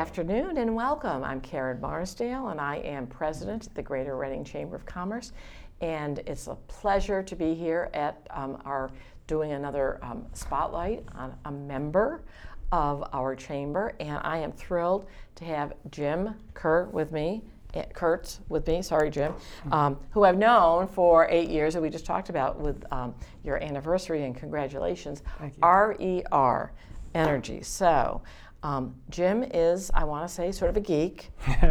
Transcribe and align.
afternoon 0.00 0.56
and 0.56 0.74
welcome. 0.74 1.22
I'm 1.22 1.42
Karen 1.42 1.78
Marsdale 1.78 2.48
and 2.48 2.58
I 2.58 2.76
am 2.76 3.06
president 3.06 3.66
of 3.66 3.74
the 3.74 3.82
Greater 3.82 4.16
Reading 4.16 4.42
Chamber 4.42 4.74
of 4.74 4.86
Commerce. 4.86 5.32
And 5.82 6.20
it's 6.20 6.46
a 6.46 6.54
pleasure 6.68 7.22
to 7.22 7.36
be 7.36 7.54
here 7.54 7.90
at 7.92 8.26
um, 8.30 8.62
our 8.64 8.90
doing 9.26 9.52
another 9.52 9.98
um, 10.02 10.24
spotlight 10.32 11.04
on 11.14 11.34
a 11.44 11.52
member 11.52 12.22
of 12.72 13.06
our 13.12 13.36
chamber. 13.36 13.92
And 14.00 14.18
I 14.22 14.38
am 14.38 14.52
thrilled 14.52 15.04
to 15.34 15.44
have 15.44 15.74
Jim 15.90 16.34
Kerr 16.54 16.86
with 16.86 17.12
me. 17.12 17.42
eh, 17.74 17.84
Kurtz 17.92 18.40
with 18.48 18.66
me, 18.66 18.80
sorry, 18.80 19.10
Jim, 19.10 19.34
um, 19.70 19.98
who 20.12 20.24
I've 20.24 20.38
known 20.38 20.88
for 20.88 21.28
eight 21.28 21.50
years, 21.50 21.74
and 21.74 21.82
we 21.82 21.90
just 21.90 22.06
talked 22.06 22.30
about 22.30 22.58
with 22.58 22.82
um, 22.90 23.14
your 23.44 23.62
anniversary, 23.62 24.24
and 24.24 24.34
congratulations. 24.34 25.22
RER 25.62 26.72
Energy. 27.14 27.60
So, 27.62 28.22
um, 28.62 28.94
Jim 29.08 29.42
is, 29.42 29.90
I 29.94 30.04
want 30.04 30.28
to 30.28 30.34
say, 30.34 30.52
sort 30.52 30.68
of 30.68 30.76
a 30.76 30.80
geek. 30.80 31.30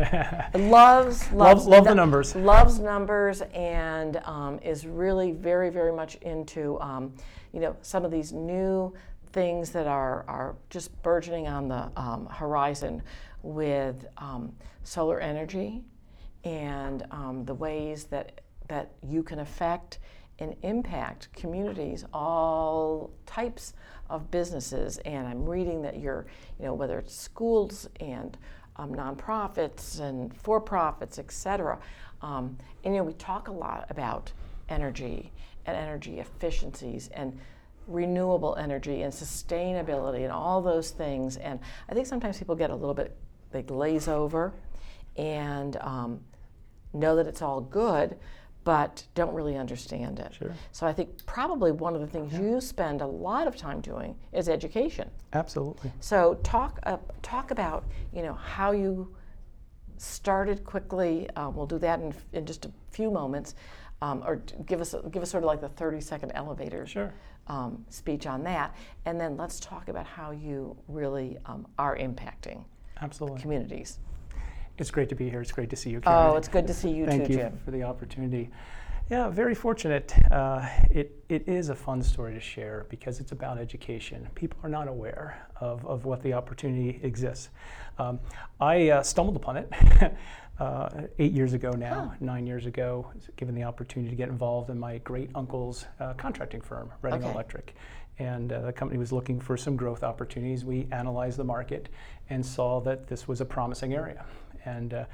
loves, 0.55 1.31
loves, 1.31 1.67
love 1.67 1.85
the 1.85 1.93
numbers. 1.93 2.35
Loves 2.35 2.79
numbers, 2.79 3.41
and 3.53 4.17
um, 4.25 4.59
is 4.59 4.87
really 4.87 5.31
very, 5.31 5.69
very 5.69 5.91
much 5.91 6.15
into, 6.15 6.79
um, 6.81 7.13
you 7.53 7.59
know, 7.59 7.75
some 7.81 8.05
of 8.05 8.11
these 8.11 8.33
new 8.33 8.93
things 9.31 9.69
that 9.69 9.85
are 9.85 10.25
are 10.27 10.55
just 10.71 10.99
burgeoning 11.03 11.47
on 11.47 11.67
the 11.67 11.91
um, 11.95 12.25
horizon 12.25 13.01
with 13.43 14.07
um, 14.17 14.51
solar 14.83 15.19
energy 15.19 15.83
and 16.43 17.05
um, 17.11 17.45
the 17.45 17.53
ways 17.53 18.05
that 18.05 18.41
that 18.67 18.91
you 19.07 19.23
can 19.23 19.39
affect 19.39 19.99
and 20.39 20.55
impact 20.63 21.27
communities, 21.33 22.05
all 22.13 23.11
types 23.25 23.73
of 24.09 24.31
businesses. 24.31 24.97
And 24.99 25.27
I'm 25.27 25.45
reading 25.45 25.81
that 25.83 25.99
you're, 25.99 26.25
you 26.59 26.65
know, 26.65 26.73
whether 26.73 26.97
it's 26.99 27.15
schools 27.15 27.87
and 27.99 28.37
um, 28.77 28.93
nonprofits 28.93 29.99
and 29.99 30.33
for-profits, 30.35 31.19
et 31.19 31.31
cetera. 31.31 31.77
Um, 32.21 32.57
and 32.83 32.93
you 32.95 33.01
know, 33.01 33.05
we 33.05 33.13
talk 33.13 33.47
a 33.47 33.51
lot 33.51 33.85
about 33.89 34.31
energy 34.69 35.31
and 35.65 35.75
energy 35.75 36.19
efficiencies 36.19 37.09
and 37.13 37.37
renewable 37.87 38.55
energy 38.55 39.01
and 39.01 39.11
sustainability 39.11 40.23
and 40.23 40.31
all 40.31 40.61
those 40.61 40.91
things. 40.91 41.37
And 41.37 41.59
I 41.89 41.93
think 41.93 42.07
sometimes 42.07 42.37
people 42.37 42.55
get 42.55 42.69
a 42.69 42.75
little 42.75 42.93
bit, 42.93 43.17
they 43.51 43.63
glaze 43.63 44.07
over 44.07 44.53
and 45.17 45.75
um, 45.77 46.21
know 46.93 47.15
that 47.15 47.27
it's 47.27 47.41
all 47.41 47.61
good, 47.61 48.17
but 48.63 49.05
don't 49.15 49.33
really 49.33 49.57
understand 49.57 50.19
it. 50.19 50.33
Sure. 50.33 50.53
So 50.71 50.85
I 50.85 50.93
think 50.93 51.25
probably 51.25 51.71
one 51.71 51.95
of 51.95 52.01
the 52.01 52.07
things 52.07 52.33
you 52.33 52.59
spend 52.61 53.01
a 53.01 53.07
lot 53.07 53.47
of 53.47 53.55
time 53.55 53.81
doing 53.81 54.15
is 54.33 54.49
education. 54.49 55.09
Absolutely. 55.33 55.91
So 55.99 56.35
talk 56.43 56.79
uh, 56.83 56.97
talk 57.21 57.51
about 57.51 57.85
you 58.13 58.21
know 58.21 58.33
how 58.33 58.71
you 58.71 59.15
started 59.97 60.63
quickly. 60.63 61.29
Um, 61.35 61.55
we'll 61.55 61.65
do 61.67 61.79
that 61.79 61.99
in, 61.99 62.13
in 62.33 62.45
just 62.45 62.65
a 62.65 62.71
few 62.91 63.11
moments, 63.11 63.55
um, 64.01 64.23
or 64.25 64.37
give 64.65 64.81
us 64.81 64.93
give 65.11 65.21
us 65.23 65.29
sort 65.31 65.43
of 65.43 65.47
like 65.47 65.61
the 65.61 65.69
thirty 65.69 66.01
second 66.01 66.31
elevator 66.35 66.85
Sure. 66.85 67.13
um, 67.47 67.85
speech 67.89 68.27
on 68.27 68.43
that, 68.43 68.75
and 69.05 69.19
then 69.19 69.37
let's 69.37 69.59
talk 69.59 69.87
about 69.89 70.05
how 70.05 70.31
you 70.31 70.75
really 70.87 71.37
um, 71.45 71.65
are 71.77 71.97
impacting 71.97 72.63
Absolutely. 73.01 73.41
communities. 73.41 73.99
It's 74.79 74.91
great 74.91 75.09
to 75.09 75.15
be 75.15 75.29
here. 75.29 75.41
It's 75.41 75.51
great 75.51 75.69
to 75.71 75.75
see 75.75 75.89
you, 75.89 75.99
Karen. 75.99 76.31
Oh, 76.31 76.35
it's 76.37 76.47
good 76.47 76.65
to 76.67 76.73
see 76.73 76.89
you 76.89 77.05
Thank 77.05 77.25
too, 77.25 77.33
you 77.33 77.39
Jim. 77.39 77.59
for 77.65 77.71
the 77.71 77.83
opportunity. 77.83 78.49
Yeah, 79.11 79.29
very 79.29 79.53
fortunate. 79.53 80.13
Uh, 80.31 80.65
it, 80.89 81.23
it 81.27 81.47
is 81.49 81.69
a 81.69 81.75
fun 81.75 82.01
story 82.01 82.33
to 82.33 82.39
share 82.39 82.85
because 82.89 83.19
it's 83.19 83.33
about 83.33 83.57
education. 83.57 84.27
People 84.35 84.59
are 84.63 84.69
not 84.69 84.87
aware 84.87 85.47
of, 85.59 85.85
of 85.85 86.05
what 86.05 86.21
the 86.21 86.31
opportunity 86.31 86.99
exists. 87.03 87.49
Um, 87.97 88.19
I 88.61 88.89
uh, 88.89 89.03
stumbled 89.03 89.35
upon 89.35 89.57
it 89.57 89.73
uh, 90.59 90.89
eight 91.17 91.33
years 91.33 91.53
ago 91.53 91.71
now, 91.71 92.13
nine 92.21 92.47
years 92.47 92.65
ago, 92.65 93.11
given 93.35 93.55
the 93.55 93.63
opportunity 93.63 94.09
to 94.09 94.15
get 94.15 94.29
involved 94.29 94.69
in 94.69 94.79
my 94.79 94.99
great 94.99 95.29
uncle's 95.35 95.87
uh, 95.99 96.13
contracting 96.13 96.61
firm, 96.61 96.89
Reading 97.01 97.23
Okay. 97.23 97.31
Electric. 97.31 97.75
And 98.19 98.51
uh, 98.51 98.61
the 98.61 98.73
company 98.73 98.99
was 98.99 99.11
looking 99.11 99.39
for 99.39 99.57
some 99.57 99.75
growth 99.75 100.03
opportunities. 100.03 100.63
We 100.63 100.87
analyzed 100.91 101.37
the 101.37 101.45
market 101.45 101.89
and 102.29 102.45
saw 102.45 102.79
that 102.81 103.07
this 103.07 103.27
was 103.27 103.41
a 103.41 103.45
promising 103.45 103.93
area. 103.93 104.25
And 104.65 104.93
uh, 104.93 105.05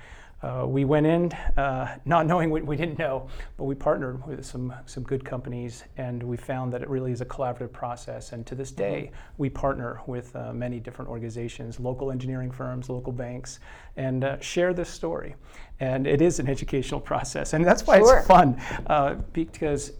uh, 0.43 0.65
we 0.67 0.85
went 0.85 1.05
in 1.05 1.31
uh, 1.57 1.97
not 2.05 2.27
knowing 2.27 2.49
what 2.51 2.63
we 2.63 2.75
didn't 2.75 2.99
know, 2.99 3.27
but 3.57 3.63
we 3.63 3.73
partnered 3.73 4.25
with 4.27 4.45
some, 4.45 4.73
some 4.85 5.01
good 5.03 5.25
companies 5.25 5.85
and 5.97 6.21
we 6.21 6.37
found 6.37 6.71
that 6.71 6.81
it 6.81 6.89
really 6.89 7.11
is 7.11 7.21
a 7.21 7.25
collaborative 7.25 7.71
process. 7.71 8.31
And 8.31 8.45
to 8.45 8.53
this 8.53 8.71
day, 8.71 9.11
we 9.37 9.49
partner 9.49 10.01
with 10.05 10.35
uh, 10.35 10.53
many 10.53 10.79
different 10.79 11.09
organizations, 11.09 11.79
local 11.79 12.11
engineering 12.11 12.51
firms, 12.51 12.89
local 12.89 13.13
banks, 13.13 13.59
and 13.97 14.23
uh, 14.23 14.39
share 14.39 14.73
this 14.73 14.89
story. 14.89 15.35
And 15.79 16.05
it 16.05 16.21
is 16.21 16.39
an 16.39 16.47
educational 16.47 16.99
process. 17.11 17.53
And 17.53 17.65
that's 17.65 17.87
why 17.87 17.99
Sure. 17.99 18.17
it's 18.17 18.27
fun 18.27 18.61
uh, 18.87 19.15
because 19.33 19.93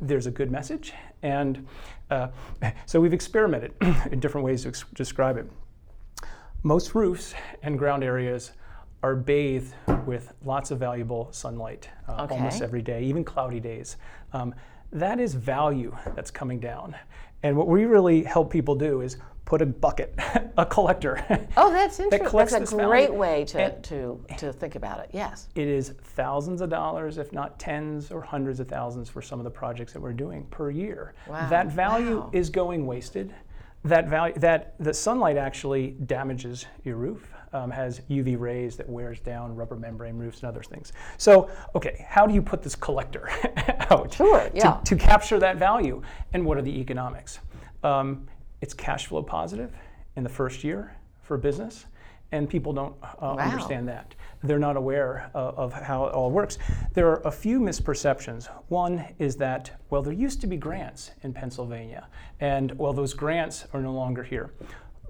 there's 0.00 0.26
a 0.26 0.30
good 0.30 0.50
message. 0.50 0.92
And 1.22 1.66
uh, 2.10 2.28
so 2.86 3.00
we've 3.00 3.14
experimented 3.14 3.72
in 4.12 4.20
different 4.20 4.44
ways 4.44 4.62
to 4.62 4.68
ex- 4.68 4.84
describe 4.94 5.38
it. 5.38 5.50
Most 6.62 6.94
roofs 6.94 7.34
and 7.62 7.76
ground 7.76 8.04
areas 8.04 8.52
are 9.02 9.16
bathed 9.16 9.74
with 10.06 10.32
lots 10.44 10.70
of 10.70 10.78
valuable 10.78 11.28
sunlight 11.32 11.88
uh, 12.08 12.26
almost 12.30 12.62
every 12.62 12.82
day, 12.82 13.02
even 13.02 13.24
cloudy 13.24 13.60
days. 13.60 13.96
Um, 14.32 14.54
that 14.92 15.18
is 15.18 15.34
value 15.34 15.96
that's 16.14 16.30
coming 16.30 16.60
down. 16.60 16.94
And 17.42 17.56
what 17.56 17.66
we 17.66 17.84
really 17.86 18.22
help 18.22 18.50
people 18.52 18.74
do 18.76 19.00
is 19.00 19.16
put 19.44 19.60
a 19.60 19.66
bucket, 19.66 20.14
a 20.56 20.64
collector. 20.64 21.24
Oh, 21.56 21.72
that's 21.72 21.98
interesting. 22.00 22.28
collects 22.28 22.52
That's 22.52 22.72
a 22.72 22.76
great 22.76 23.06
value. 23.08 23.18
way 23.20 23.44
to, 23.46 23.60
And- 23.74 23.82
to, 23.84 24.24
to 24.38 24.52
think 24.52 24.76
about 24.76 25.00
it. 25.00 25.10
Yes. 25.12 25.48
it 25.56 25.66
is 25.66 25.94
thousands 26.04 26.60
of 26.60 26.70
dollars, 26.70 27.18
if 27.18 27.32
not 27.32 27.58
tens 27.58 28.12
or 28.12 28.20
hundreds 28.22 28.60
of 28.60 28.68
thousands 28.68 29.08
for 29.08 29.20
some 29.20 29.40
of 29.40 29.44
the 29.44 29.50
projects 29.50 29.92
that 29.94 30.00
we're 30.00 30.12
doing 30.12 30.44
per 30.50 30.70
year. 30.70 31.14
Wow. 31.26 31.48
That 31.48 31.66
value 31.72 32.20
Wow. 32.20 32.30
is 32.32 32.50
going 32.50 32.86
wasted. 32.86 33.34
That 33.84 34.08
value, 34.08 34.34
that 34.38 34.74
the 34.78 34.94
sunlight 34.94 35.36
actually 35.36 35.96
damages 36.06 36.66
your 36.84 36.96
roof, 36.96 37.32
um, 37.52 37.68
has 37.70 38.00
UV 38.08 38.38
rays 38.38 38.76
that 38.76 38.88
wears 38.88 39.18
down 39.18 39.56
rubber 39.56 39.74
membrane 39.74 40.16
roofs 40.16 40.40
and 40.40 40.48
other 40.48 40.62
things. 40.62 40.92
So, 41.18 41.50
okay, 41.74 42.06
how 42.08 42.24
do 42.26 42.32
you 42.32 42.42
put 42.42 42.62
this 42.62 42.76
collector 42.76 43.28
out 43.90 44.14
Sure, 44.14 44.48
to- 44.48 44.50
yeah. 44.54 44.80
to, 44.84 44.94
capture 44.96 45.40
that 45.40 45.56
value? 45.56 46.00
And 46.32 46.46
what 46.46 46.58
are 46.58 46.62
the 46.62 46.80
economics? 46.80 47.40
Um, 47.82 48.28
it's 48.60 48.72
cash 48.72 49.06
flow 49.06 49.22
positive 49.22 49.72
in 50.14 50.22
the 50.22 50.28
first 50.30 50.62
year 50.62 50.96
for 51.22 51.36
business, 51.36 51.86
and 52.32 52.48
people 52.48 52.72
don't 52.72 52.94
uh, 53.02 53.16
Wow. 53.20 53.36
understand 53.38 53.86
that. 53.88 54.14
They're 54.42 54.58
not 54.58 54.76
aware 54.76 55.30
uh, 55.34 55.52
of 55.56 55.72
how 55.72 56.06
it 56.06 56.14
all 56.14 56.30
works. 56.30 56.58
There 56.94 57.06
are 57.08 57.20
a 57.24 57.30
few 57.30 57.60
misperceptions. 57.60 58.46
One 58.68 59.04
is 59.18 59.36
that, 59.36 59.70
well, 59.90 60.02
there 60.02 60.12
used 60.14 60.40
to 60.40 60.46
be 60.46 60.56
grants 60.56 61.12
in 61.22 61.32
Pennsylvania, 61.32 62.08
and 62.40 62.76
well, 62.78 62.92
those 62.92 63.14
grants 63.14 63.66
are 63.72 63.80
no 63.80 63.92
longer 63.92 64.24
here. 64.24 64.50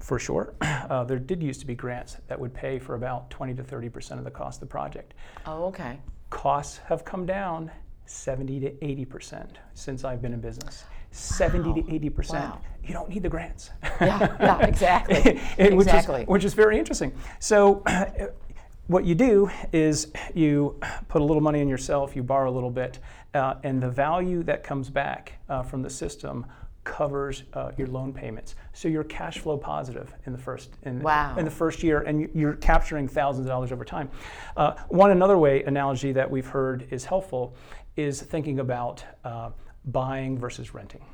For 0.00 0.18
sure, 0.18 0.52
uh, 0.60 1.04
there 1.04 1.18
did 1.20 1.42
used 1.42 1.60
to 1.60 1.66
be 1.66 1.76
grants 1.76 2.16
that 2.26 2.38
would 2.38 2.52
pay 2.52 2.78
for 2.80 2.96
about 2.96 3.30
20 3.30 3.54
to 3.54 3.62
30 3.62 3.88
percent 3.88 4.18
of 4.18 4.24
the 4.24 4.30
cost 4.32 4.56
of 4.56 4.68
the 4.68 4.72
project. 4.72 5.14
Oh, 5.46 5.64
okay. 5.66 5.98
Costs 6.30 6.78
have 6.86 7.04
come 7.04 7.24
down 7.24 7.70
70 8.06 8.58
to 8.60 8.84
80 8.84 9.04
percent 9.04 9.58
since 9.74 10.02
I've 10.04 10.20
been 10.20 10.32
in 10.34 10.40
business. 10.40 10.84
70 11.12 11.82
to 11.82 11.94
80 11.94 12.10
percent. 12.10 12.44
Wow. 12.44 12.60
You 12.84 12.92
don't 12.94 13.08
need 13.08 13.22
the 13.22 13.28
grants. 13.28 13.70
Yeah, 14.00 14.36
yeah, 14.40 14.58
exactly. 14.66 15.40
It- 15.56 15.72
which 15.76 15.86
exactly. 15.86 16.22
Is, 16.22 16.26
which 16.28 16.44
is 16.44 16.54
very 16.54 16.78
interesting. 16.78 17.12
So, 17.38 17.84
what 18.88 19.04
you 19.04 19.14
do 19.14 19.48
is 19.72 20.08
you 20.34 20.80
put 21.08 21.22
a 21.22 21.24
little 21.24 21.40
money 21.42 21.60
in 21.60 21.68
yourself, 21.68 22.16
you 22.16 22.22
borrow 22.24 22.50
a 22.50 22.54
little 22.54 22.70
bit, 22.70 22.98
uh, 23.34 23.54
and 23.62 23.80
the 23.80 23.88
value 23.88 24.42
that 24.42 24.64
comes 24.64 24.90
back 24.90 25.34
uh, 25.48 25.62
from 25.62 25.82
the 25.82 25.90
system 25.90 26.44
covers 26.84 27.44
uh, 27.54 27.70
your 27.78 27.86
loan 27.86 28.12
payments. 28.12 28.56
So 28.72 28.88
you're 28.88 29.04
cash 29.04 29.38
flow 29.38 29.56
positive 29.56 30.12
in 30.26 30.32
the 30.32 30.38
first 30.38 30.70
in, 30.82 31.00
Wow. 31.00 31.36
in 31.38 31.44
the 31.44 31.50
first 31.50 31.84
year, 31.84 32.00
and 32.00 32.20
you- 32.22 32.30
you're 32.34 32.54
capturing 32.54 33.06
thousands 33.06 33.46
of 33.46 33.50
dollars 33.50 33.70
over 33.70 33.84
time. 33.84 34.10
Uh, 34.56 34.74
one 34.88 35.12
another 35.12 35.38
way 35.38 35.62
analogy 35.62 36.10
that 36.12 36.28
we've 36.28 36.46
heard 36.48 36.88
is 36.90 37.04
helpful 37.04 37.54
is 37.96 38.20
thinking 38.20 38.58
about 38.58 39.04
uh, 39.24 39.50
buying 39.84 40.38
versus 40.38 40.74
renting 40.74 41.04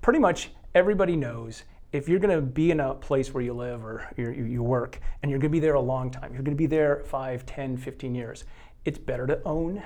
pretty 0.00 0.18
much 0.18 0.50
everybody 0.74 1.16
knows 1.16 1.64
if 1.92 2.08
you're 2.08 2.18
going 2.18 2.34
to 2.34 2.42
be 2.42 2.70
in 2.70 2.80
a 2.80 2.94
place 2.94 3.32
where 3.32 3.42
you 3.42 3.54
live 3.54 3.84
or 3.84 4.06
you, 4.16 4.30
you 4.30 4.62
work 4.62 5.00
and 5.22 5.30
you're 5.30 5.38
going 5.38 5.50
to 5.50 5.56
be 5.56 5.60
there 5.60 5.74
a 5.74 5.80
long 5.80 6.10
time, 6.10 6.32
you're 6.32 6.42
going 6.42 6.56
to 6.56 6.58
be 6.58 6.66
there 6.66 7.02
5, 7.06 7.46
10, 7.46 7.76
15 7.76 8.14
years, 8.14 8.44
it's 8.84 8.98
better 8.98 9.26
to 9.26 9.42
own 9.44 9.82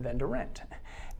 than 0.00 0.18
to 0.18 0.26
rent. 0.26 0.62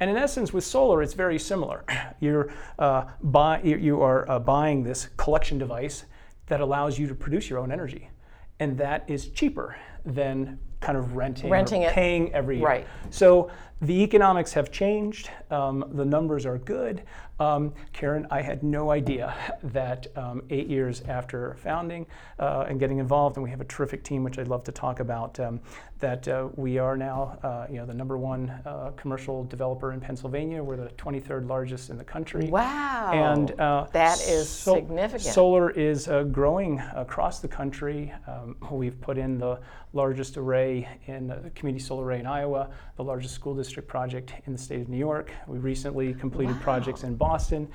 And 0.01 0.11
in 0.11 0.17
essence, 0.17 0.53
with 0.53 0.65
solar, 0.65 1.03
it's 1.03 1.15
very 1.15 1.39
similar. 1.39 1.85
You're, 2.21 2.53
uh, 2.79 3.05
buy, 3.23 3.63
you, 3.63 4.01
are 4.01 4.29
uh, 4.29 4.39
buying 4.39 4.83
this 4.83 5.09
collection 5.17 5.59
device 5.59 6.07
that 6.47 6.61
allows 6.61 6.99
you 6.99 7.07
to 7.07 7.15
produce 7.15 7.49
your 7.49 7.59
own 7.59 7.71
energy. 7.71 8.11
And 8.59 8.77
that 8.79 9.05
is 9.09 9.29
cheaper 9.29 9.77
than 10.05 10.59
kind 10.81 10.99
of 10.99 11.15
renting, 11.15 11.51
Renting 11.51 11.85
paying 11.89 12.33
every 12.35 12.57
year. 12.57 12.67
Right. 12.67 12.87
So 13.11 13.51
the 13.83 14.03
economics 14.05 14.53
have 14.53 14.71
changed. 14.71 15.29
Um, 15.51 15.85
the 15.95 16.05
numbers 16.05 16.47
are 16.47 16.59
good. 16.59 17.03
Um, 17.41 17.75
Karen, 17.93 18.27
I 18.31 18.41
had 18.41 18.63
no 18.63 18.93
idea 18.93 19.35
that 19.65 20.07
um, 20.17 20.43
eight 20.51 20.69
years 20.69 21.03
after 21.09 21.55
founding 21.55 22.07
uh, 22.39 22.67
and 22.69 22.79
getting 22.79 22.99
involved, 22.99 23.37
and 23.37 23.43
we 23.43 23.51
have 23.51 23.61
a 23.61 23.65
terrific 23.65 24.05
team, 24.05 24.23
which 24.23 24.39
I'd 24.39 24.47
love 24.47 24.63
to 24.65 24.73
talk 24.73 25.01
about, 25.01 25.41
um, 25.41 25.61
that 25.99 26.29
uh, 26.29 26.49
we 26.55 26.79
are 26.79 26.97
now, 26.97 27.39
uh, 27.43 27.67
you 27.69 27.79
know, 27.79 27.87
the 27.87 27.95
number 27.95 28.19
one 28.19 28.51
uh, 28.65 28.93
commercial 28.97 29.45
developer 29.45 29.93
in 29.93 30.01
Pennsylvania. 30.01 30.63
We're 30.63 30.77
the 30.77 30.91
23rd 30.91 31.49
largest 31.49 31.91
in 31.91 31.99
the 31.99 32.05
country. 32.05 32.49
Wow! 32.49 33.11
And 33.13 33.59
uh, 33.61 33.87
that 33.93 34.21
is 34.21 34.49
so- 34.49 34.77
significant. 34.77 35.23
Solar 35.23 35.71
is 35.71 36.07
uh, 36.07 36.25
growing 36.25 36.79
across 36.95 37.41
the 37.41 37.49
country. 37.49 38.13
Um, 38.29 38.57
we've 38.71 39.01
put 39.01 39.19
in 39.19 39.39
the 39.39 39.59
largest 39.93 40.37
array 40.37 40.89
in 41.07 41.31
uh, 41.31 41.51
community 41.55 41.85
solar 41.85 42.05
array 42.05 42.21
in 42.21 42.27
Iowa, 42.27 42.71
the 42.97 43.05
largest 43.05 43.35
school 43.35 43.55
district 43.55 43.72
project 43.81 44.35
in 44.45 44.53
the 44.53 44.59
state 44.59 44.83
of 44.83 44.89
New 44.91 44.99
York. 44.99 45.31
We 45.47 45.59
recently 45.59 46.13
completed 46.13 46.57
Wow. 46.57 46.63
projects 46.63 47.05
in 47.05 47.15
Boston, 47.15 47.69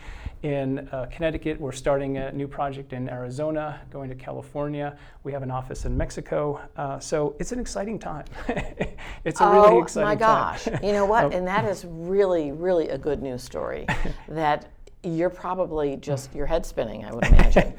in 0.43 0.87
uh, 0.91 1.07
Connecticut. 1.11 1.59
We're 1.59 1.71
starting 1.71 2.17
a 2.17 2.31
new 2.31 2.47
project 2.47 2.93
in 2.93 3.09
Arizona, 3.09 3.79
going 3.89 4.09
to 4.09 4.15
California. 4.15 4.95
We 5.23 5.31
have 5.31 5.41
an 5.41 5.49
office 5.49 5.85
in 5.85 5.97
Mexico. 5.97 6.61
Uh, 6.75 6.99
so 6.99 7.35
it's 7.39 7.51
an 7.51 7.59
exciting 7.59 7.97
time. 7.97 8.25
it's 9.23 9.41
a 9.41 9.45
oh 9.45 9.51
really 9.53 9.81
exciting 9.81 10.19
time. 10.19 10.29
Oh 10.29 10.43
my 10.43 10.51
gosh! 10.51 10.65
time. 10.65 10.79
you 10.83 10.91
know 10.91 11.05
what? 11.05 11.25
Um, 11.25 11.31
and 11.37 11.47
that 11.47 11.65
is 11.65 11.85
really, 11.87 12.51
really 12.51 12.89
a 12.89 12.97
good 12.97 13.23
news 13.23 13.41
story. 13.41 13.87
that 14.27 14.69
you're 15.03 15.29
probably 15.29 15.95
just 15.95 16.35
your 16.35 16.45
head 16.45 16.65
spinning. 16.65 17.05
I 17.05 17.13
would 17.13 17.25
imagine. 17.25 17.73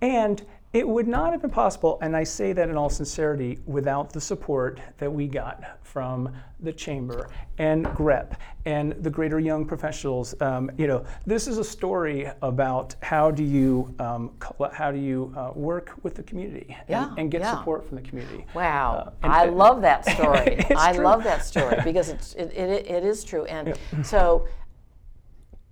And 0.00 0.44
it 0.72 0.88
would 0.88 1.06
not 1.06 1.32
have 1.32 1.42
been 1.42 1.50
possible, 1.50 1.98
and 2.00 2.16
I 2.16 2.24
say 2.24 2.54
that 2.54 2.70
in 2.70 2.76
all 2.78 2.88
sincerity, 2.88 3.58
without 3.66 4.10
the 4.10 4.20
support 4.20 4.80
that 4.96 5.12
we 5.12 5.26
got 5.28 5.62
from 5.82 6.32
the 6.60 6.72
chamber 6.72 7.28
and 7.58 7.84
GREP 7.88 8.34
and 8.64 8.92
the 8.92 9.10
Greater 9.10 9.38
Young 9.38 9.66
Professionals. 9.66 10.34
Um, 10.40 10.70
you 10.78 10.86
know, 10.86 11.04
this 11.26 11.46
is 11.46 11.58
a 11.58 11.64
story 11.64 12.30
about 12.40 12.94
how 13.02 13.30
do 13.30 13.42
you 13.44 13.94
um, 13.98 14.30
how 14.72 14.90
do 14.90 14.98
you 14.98 15.34
uh, 15.36 15.50
work 15.54 15.92
with 16.02 16.14
the 16.14 16.22
community 16.22 16.66
and, 16.70 16.88
Yeah, 16.88 17.14
and 17.18 17.30
get 17.30 17.42
yeah. 17.42 17.58
support 17.58 17.86
from 17.86 17.96
the 17.96 18.02
community. 18.02 18.46
Wow, 18.54 19.08
Uh, 19.08 19.10
and- 19.24 19.32
I 19.32 19.44
love 19.44 19.82
that 19.82 20.06
story. 20.16 20.64
I 20.74 20.94
true. 20.94 21.04
love 21.04 21.22
that 21.24 21.44
story 21.44 21.76
because 21.84 22.08
it's 22.08 22.32
it, 22.34 22.50
it, 22.54 22.86
it 22.86 23.04
is 23.04 23.24
true. 23.24 23.44
And 23.44 23.76
so, 24.02 24.46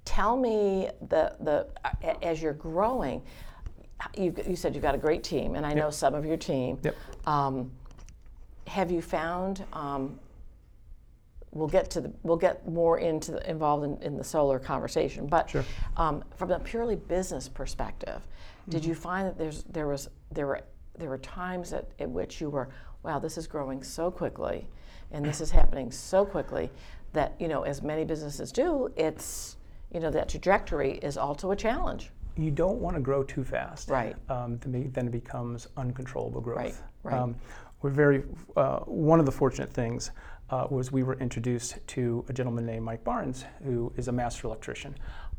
tell 0.05 0.37
me 0.37 0.91
the 1.09 1.37
the 1.41 1.69
as 2.23 2.43
you're 2.43 2.53
growing, 2.53 3.23
you 4.17 4.35
you 4.47 4.57
said 4.57 4.75
you've 4.75 4.83
got 4.83 4.95
a 4.95 4.99
great 4.99 5.23
team, 5.23 5.55
and 5.55 5.65
I 5.67 5.73
know 5.73 5.91
some 5.91 6.15
of 6.15 6.25
your 6.25 6.37
team. 6.37 6.79
Yep. 6.83 6.97
Um, 7.27 7.71
have 8.67 8.91
you 8.91 9.03
found? 9.03 9.65
Um, 9.73 10.19
we'll 11.53 11.69
get 11.69 11.91
to 11.91 12.01
the 12.01 12.13
we'll 12.23 12.37
get 12.37 12.67
more 12.69 12.99
into 12.99 13.33
the, 13.33 13.51
involved 13.51 13.85
in, 13.85 14.01
in 14.03 14.17
the 14.17 14.25
solar 14.25 14.59
conversation, 14.59 15.27
but 15.27 15.51
Sure. 15.51 15.65
um, 15.97 16.23
from 16.37 16.51
a 16.53 16.59
purely 16.61 16.97
business 16.97 17.49
perspective, 17.49 18.21
did 18.69 18.83
Mm-hmm. 18.83 18.89
you 18.89 18.95
find 18.95 19.27
that 19.27 19.37
there's 19.39 19.65
there 19.65 19.89
was 19.89 20.09
there 20.31 20.47
were 20.47 20.61
there 20.99 21.09
were 21.09 21.19
times 21.19 21.73
at, 21.73 21.89
at 21.99 22.09
which 22.09 22.41
you 22.41 22.51
were 22.51 22.69
wow 23.03 23.19
this 23.19 23.37
is 23.39 23.47
growing 23.47 23.83
so 23.83 24.11
quickly, 24.11 24.67
and 25.13 25.25
this 25.25 25.41
is 25.41 25.51
happening 25.51 25.91
so 25.91 26.25
quickly 26.25 26.71
that 27.13 27.35
you 27.41 27.49
know 27.49 27.63
as 27.63 27.83
many 27.83 28.05
businesses 28.05 28.53
do 28.53 28.89
it's 28.97 29.57
you 29.93 29.99
know 29.99 30.11
that 30.11 30.29
trajectory 30.29 30.99
is 30.99 31.17
also 31.17 31.51
a 31.51 31.57
challenge. 31.57 32.11
You 32.43 32.51
don't 32.51 32.79
want 32.79 32.97
to 32.97 33.01
grow 33.01 33.23
too 33.23 33.45
fast. 33.45 33.89
Right. 33.91 34.17
Um, 34.29 34.59
then 34.63 35.07
it 35.07 35.11
becomes 35.11 35.69
uncontrollable 35.77 36.41
growth. 36.41 36.59
Right, 36.59 36.75
right. 37.03 37.19
Um, 37.19 37.37
we're 37.83 37.91
very, 37.91 38.25
uh, 38.57 38.81
one 38.81 39.21
of 39.21 39.27
the 39.27 39.33
fortunate 39.33 39.73
things 39.73 40.11
uh, 40.51 40.67
was 40.71 40.93
we 40.93 41.03
were 41.03 41.15
introduced 41.15 41.79
to 41.89 42.25
a 42.29 42.33
gentleman 42.33 42.67
named 42.67 42.85
Mike 42.85 43.05
Barnes, 43.05 43.45
who 43.65 43.93
is 43.97 44.09
a 44.09 44.13
master 44.13 44.47
electrician. 44.47 44.95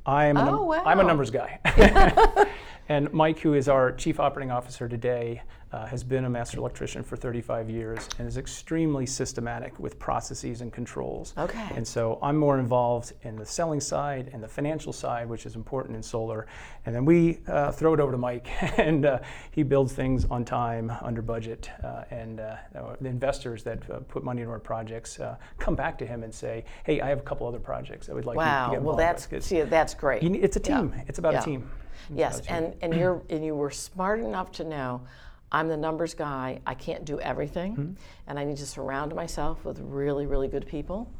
I 0.06 0.26
am 0.26 0.38
a 0.38 0.50
Oh, 0.50 0.64
wow. 0.64 0.84
I'm 0.86 1.00
a 1.00 1.04
numbers 1.04 1.30
guy. 1.30 1.60
and 2.90 3.12
Mike, 3.14 3.40
who 3.40 3.54
is 3.54 3.70
our 3.70 3.92
chief 3.92 4.20
operating 4.20 4.52
officer 4.52 4.88
today, 4.88 5.44
uh, 5.72 5.86
has 5.86 6.04
been 6.04 6.26
a 6.26 6.30
master 6.30 6.58
electrician 6.58 7.04
for 7.04 7.16
35 7.16 7.70
years 7.70 8.10
and 8.20 8.28
is 8.28 8.38
extremely 8.38 9.06
systematic 9.06 9.78
with 9.80 9.98
processes 10.00 10.62
and 10.62 10.74
controls. 10.74 11.34
Okay. 11.38 11.68
And 11.76 11.88
so 11.88 12.20
I'm 12.22 12.36
more 12.38 12.60
involved 12.60 13.14
in 13.24 13.36
the 13.38 13.46
selling 13.46 13.80
side 13.80 14.30
and 14.34 14.44
the 14.44 14.48
financial 14.48 14.92
side, 14.92 15.30
which 15.30 15.46
is 15.46 15.56
important 15.56 15.96
in 15.96 16.04
solar. 16.04 16.48
And 16.86 16.94
then 16.94 17.06
we 17.06 17.40
uh, 17.48 17.72
throw 17.72 17.94
it 17.94 18.00
over 18.00 18.12
to 18.12 18.18
Mike, 18.18 18.48
and 18.78 19.06
uh, 19.06 19.20
he 19.52 19.64
builds 19.64 19.94
things 19.94 20.26
on 20.26 20.44
time, 20.44 20.92
under 21.02 21.22
budget. 21.22 21.70
Uh, 21.84 22.04
and 22.12 22.40
uh, 22.40 22.56
the 23.00 23.10
investors 23.10 23.64
that 23.64 23.90
uh, 23.90 24.00
put 24.08 24.24
money 24.24 24.42
into 24.42 24.52
our 24.52 24.60
projects 24.60 25.20
uh, 25.20 25.38
come 25.58 25.76
back 25.76 25.98
to 26.00 26.06
him 26.06 26.24
and 26.24 26.34
say, 26.34 26.66
"Hey, 26.84 27.00
I 27.02 27.08
have 27.08 27.20
a 27.20 27.24
couple 27.24 27.48
other 27.48 27.60
projects 27.60 28.10
I 28.10 28.14
would 28.14 28.26
like 28.26 28.36
you 28.36 28.42
to 28.42 28.48
Wow, 28.48 28.66
get 28.72 28.82
well 28.82 28.94
involved 28.94 29.00
that's 29.00 29.32
with." 29.32 29.42
'Cause 29.42 29.46
see 29.46 29.62
that's 29.62 29.94
great. 29.94 30.24
you 30.24 30.34
it's 30.42 30.58
a 30.58 30.62
Yeah. 30.66 30.78
team. 30.80 30.96
It's 31.08 31.20
about 31.20 31.34
Yeah. 31.34 31.42
a 31.42 31.46
team. 31.46 31.72
It's 32.10 32.18
Yes, 32.20 32.40
about 32.40 32.44
a 32.58 32.62
team. 32.62 32.74
and, 32.82 32.92
and 32.94 33.00
you're 33.00 33.22
and 33.30 33.46
you 33.46 33.56
were 33.56 33.70
smart 33.72 34.20
enough 34.20 34.52
to 34.54 34.64
know 34.64 35.02
I'm 35.52 35.68
the 35.68 35.78
numbers 35.78 36.14
guy. 36.14 36.60
I 36.66 36.74
can't 36.74 37.04
do 37.06 37.20
everything, 37.20 37.72
Mm-hmm. 37.76 37.94
and 38.28 38.40
I 38.40 38.44
need 38.46 38.58
to 38.58 38.66
surround 38.66 39.14
myself 39.16 39.64
with 39.66 39.80
really, 39.80 40.26
really 40.26 40.48
good 40.48 40.66
people. 40.66 41.12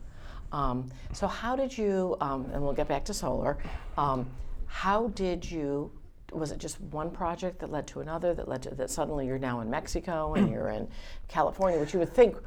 Um, 0.52 0.90
so 1.14 1.28
how 1.28 1.56
did 1.56 1.78
you? 1.78 2.16
Um, 2.22 2.50
and 2.54 2.62
we'll 2.62 2.74
get 2.74 2.88
back 2.88 3.06
to 3.06 3.14
solar. 3.14 3.58
Um, 3.98 4.28
how 4.68 5.08
did 5.10 5.50
you? 5.50 5.92
Was 6.34 6.52
it 6.52 6.60
just 6.60 6.80
one 6.80 7.12
project 7.12 7.60
that 7.60 7.72
led 7.72 7.88
to 7.88 8.00
another 8.00 8.34
that 8.34 8.48
led 8.48 8.62
to 8.64 8.76
that 8.76 8.90
suddenly 8.90 9.28
you're 9.28 9.38
now 9.38 9.60
in 9.60 9.70
Mexico 9.70 10.34
and 10.36 10.50
you're 10.50 10.70
in 10.70 10.88
California, 11.28 11.78
which 11.78 11.92
you 11.94 12.00
would 12.00 12.14
think, 12.14 12.38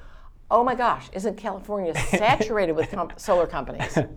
oh 0.51 0.65
my 0.65 0.75
gosh, 0.75 1.11
isn't 1.13 1.37
California 1.37 1.95
saturated 2.09 2.73
with 2.73 2.91
com- 2.91 3.13
solar 3.17 3.47
companies? 3.47 3.99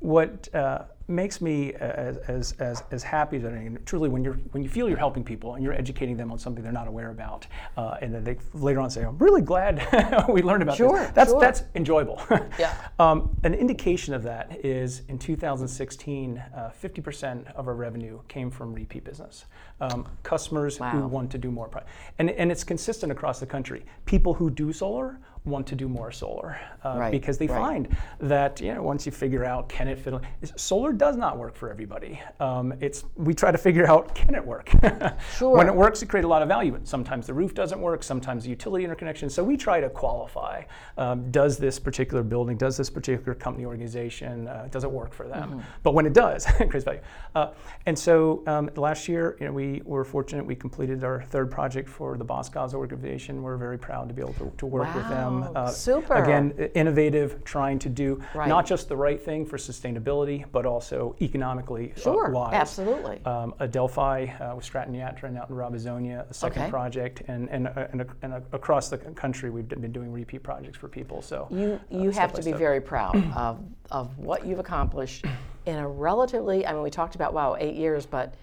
what 0.00 0.54
uh, 0.54 0.82
makes 1.08 1.40
me 1.40 1.72
as, 1.74 2.16
as, 2.28 2.52
as, 2.58 2.82
as 2.90 3.02
happy 3.02 3.36
as 3.36 3.44
anything, 3.44 3.78
truly 3.84 4.08
when, 4.08 4.24
you're, 4.24 4.34
when 4.52 4.62
you 4.62 4.68
feel 4.68 4.88
you're 4.88 4.98
helping 4.98 5.22
people 5.22 5.54
and 5.54 5.62
you're 5.62 5.72
educating 5.72 6.16
them 6.16 6.32
on 6.32 6.38
something 6.38 6.62
they're 6.64 6.72
not 6.72 6.88
aware 6.88 7.10
about, 7.10 7.46
uh, 7.76 7.96
and 8.00 8.12
then 8.12 8.24
they 8.24 8.36
later 8.54 8.80
on 8.80 8.90
say, 8.90 9.04
I'm 9.04 9.16
really 9.18 9.42
glad 9.42 10.26
we 10.28 10.42
learned 10.42 10.62
about 10.62 10.76
Sure, 10.76 10.98
this. 10.98 11.10
That's, 11.12 11.30
sure. 11.30 11.40
that's 11.40 11.62
enjoyable. 11.74 12.20
Yeah. 12.58 12.74
um, 12.98 13.36
an 13.44 13.54
indication 13.54 14.14
of 14.14 14.22
that 14.22 14.64
is 14.64 15.02
in 15.08 15.18
2016, 15.18 16.38
uh, 16.38 16.70
50% 16.82 17.52
of 17.54 17.68
our 17.68 17.74
revenue 17.74 18.20
came 18.28 18.50
from 18.50 18.72
repeat 18.72 19.04
business. 19.04 19.44
Um, 19.80 20.08
customers 20.22 20.78
who 20.78 21.06
want 21.06 21.30
to 21.32 21.38
do 21.38 21.50
more. 21.50 21.68
Pro- 21.68 21.82
and, 22.18 22.30
and 22.30 22.50
it's 22.50 22.64
consistent 22.64 23.12
across 23.12 23.40
the 23.40 23.46
country. 23.46 23.84
People 24.06 24.32
who 24.32 24.48
do 24.50 24.72
solar 24.72 25.18
want 25.46 25.66
to 25.68 25.74
do 25.74 25.88
more 25.88 26.10
solar 26.10 26.58
uh, 26.84 26.96
Right, 26.98 27.10
because 27.10 27.38
they 27.38 27.46
right. 27.46 27.58
find 27.60 27.96
that 28.20 28.60
you 28.60 28.74
know 28.74 28.82
once 28.82 29.06
you 29.06 29.12
figure 29.12 29.44
out 29.44 29.68
can 29.68 29.88
it 29.88 29.98
fit 29.98 30.14
solar 30.56 30.92
does 30.92 31.16
not 31.16 31.38
work 31.38 31.54
for 31.56 31.70
everybody 31.70 32.20
um, 32.40 32.74
it's 32.80 33.04
we 33.16 33.32
try 33.34 33.50
to 33.50 33.58
figure 33.58 33.86
out 33.88 34.14
can 34.14 34.34
it 34.34 34.44
work 34.44 34.70
Sure. 35.36 35.56
when 35.56 35.68
it 35.68 35.74
works 35.74 36.02
it 36.02 36.06
creates 36.08 36.24
a 36.24 36.28
lot 36.28 36.42
of 36.42 36.48
value 36.48 36.72
but 36.72 36.86
sometimes 36.86 37.26
the 37.26 37.34
roof 37.34 37.54
doesn't 37.54 37.80
work 37.80 38.02
sometimes 38.02 38.44
the 38.44 38.50
utility 38.50 38.84
interconnection 38.84 39.30
so 39.30 39.42
we 39.44 39.56
try 39.56 39.80
to 39.80 39.88
qualify 39.88 40.62
um, 40.98 41.30
does 41.30 41.56
this 41.58 41.78
particular 41.78 42.22
building 42.22 42.56
does 42.56 42.76
this 42.76 42.90
particular 42.90 43.34
company 43.34 43.64
organization 43.64 44.48
uh, 44.48 44.68
does 44.70 44.84
it 44.84 44.90
work 44.90 45.12
for 45.12 45.26
them 45.28 45.36
Mm-hmm. 45.46 45.60
but 45.82 45.92
when 45.94 46.06
it 46.06 46.12
does 46.12 46.46
it 46.60 46.70
creates 46.70 46.84
value 46.84 47.00
uh, 47.34 47.52
and 47.86 47.96
so 47.96 48.42
um, 48.46 48.68
last 48.76 49.06
year 49.06 49.36
you 49.38 49.46
know 49.46 49.52
we 49.52 49.82
were 49.84 50.04
fortunate 50.04 50.44
we 50.44 50.54
completed 50.56 51.04
our 51.04 51.22
third 51.22 51.50
project 51.50 51.88
for 51.88 52.16
the 52.16 52.24
Boscov's 52.24 52.74
organization 52.74 53.42
we're 53.42 53.56
very 53.56 53.78
proud 53.78 54.08
to 54.08 54.14
be 54.14 54.22
able 54.22 54.32
to, 54.34 54.50
to 54.58 54.66
work 54.66 54.92
with 54.94 55.08
them 55.08 55.35
Wow, 55.40 55.52
uh, 55.54 55.70
super. 55.70 56.14
again 56.14 56.50
innovative, 56.74 57.42
trying 57.44 57.78
to 57.80 57.88
do 57.88 58.22
Right. 58.34 58.48
not 58.48 58.66
just 58.66 58.88
the 58.88 58.96
right 58.96 59.22
thing 59.22 59.44
for 59.46 59.56
sustainability, 59.56 60.44
but 60.52 60.66
also 60.66 61.16
economically 61.20 61.92
uh, 61.96 62.00
Sure, 62.00 62.30
wise. 62.30 62.54
absolutely. 62.54 63.20
Um, 63.24 63.54
Adelphi 63.60 64.30
uh, 64.40 64.54
with 64.56 64.64
Stratton 64.64 64.94
Yatrin 64.94 65.38
out 65.38 65.48
in 65.50 65.56
Robesonia, 65.56 66.28
a 66.30 66.34
second 66.34 66.62
Okay. 66.62 66.70
project, 66.70 67.22
and 67.28 67.48
and, 67.50 67.68
uh, 67.68 67.86
and, 67.92 68.00
uh, 68.00 68.04
and 68.22 68.34
uh, 68.34 68.40
across 68.52 68.88
the 68.88 68.98
country, 68.98 69.50
we've 69.50 69.68
been 69.68 69.92
doing 69.92 70.12
repeat 70.12 70.42
projects 70.42 70.76
for 70.78 70.88
people. 70.88 71.22
So 71.22 71.48
You, 71.50 71.80
you 71.90 72.12
step 72.12 72.22
have 72.22 72.32
to 72.34 72.42
be 72.42 72.50
step. 72.50 72.58
very 72.58 72.80
proud 72.80 73.16
of, 73.36 73.60
of 73.90 74.16
what 74.18 74.46
you've 74.46 74.58
accomplished 74.58 75.24
in 75.66 75.76
a 75.76 75.88
relatively, 75.88 76.66
I 76.66 76.72
mean, 76.72 76.82
we 76.82 76.90
talked 76.90 77.14
about, 77.16 77.34
wow, 77.34 77.56
eight 77.58 77.74
years, 77.74 78.06
but 78.06 78.34